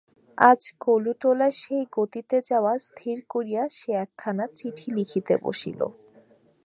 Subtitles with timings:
[0.37, 5.79] আজ কলুটোলার সেই গতিতে যাওয়া স্থির করিয়া সে একখানা চিঠি লিখিতে বসিল।